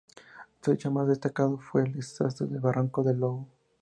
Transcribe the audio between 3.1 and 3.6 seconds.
Lobo.